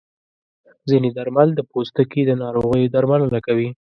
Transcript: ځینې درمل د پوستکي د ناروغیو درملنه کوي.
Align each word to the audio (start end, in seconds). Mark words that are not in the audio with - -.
ځینې 0.89 1.09
درمل 1.17 1.49
د 1.55 1.59
پوستکي 1.71 2.21
د 2.25 2.31
ناروغیو 2.43 2.91
درملنه 2.95 3.39
کوي. 3.47 3.69